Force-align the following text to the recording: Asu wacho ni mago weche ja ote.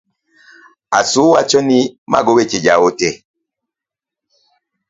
Asu 0.99 1.21
wacho 1.33 1.59
ni 1.67 1.79
mago 2.11 2.31
weche 2.37 2.57
ja 2.65 2.75
ote. 2.87 3.09